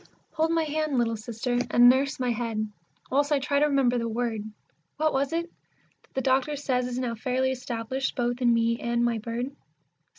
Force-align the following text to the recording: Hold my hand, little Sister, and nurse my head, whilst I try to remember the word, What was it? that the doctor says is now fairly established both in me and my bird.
Hold 0.31 0.49
my 0.49 0.63
hand, 0.63 0.97
little 0.97 1.15
Sister, 1.15 1.59
and 1.69 1.87
nurse 1.87 2.19
my 2.19 2.31
head, 2.31 2.67
whilst 3.11 3.31
I 3.31 3.37
try 3.37 3.59
to 3.59 3.67
remember 3.67 3.99
the 3.99 4.09
word, 4.09 4.41
What 4.97 5.13
was 5.13 5.31
it? 5.31 5.43
that 5.45 6.15
the 6.15 6.21
doctor 6.21 6.55
says 6.55 6.87
is 6.87 6.97
now 6.97 7.13
fairly 7.13 7.51
established 7.51 8.15
both 8.15 8.41
in 8.41 8.51
me 8.51 8.79
and 8.79 9.05
my 9.05 9.19
bird. 9.19 9.55